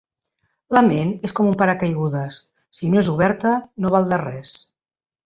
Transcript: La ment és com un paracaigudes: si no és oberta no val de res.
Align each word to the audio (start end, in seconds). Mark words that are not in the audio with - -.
La 0.75 0.81
ment 0.85 1.11
és 1.27 1.35
com 1.39 1.49
un 1.51 1.57
paracaigudes: 1.59 2.39
si 2.79 2.89
no 2.95 2.99
és 3.03 3.11
oberta 3.17 3.53
no 3.85 3.93
val 3.97 4.09
de 4.15 4.21
res. 4.27 4.57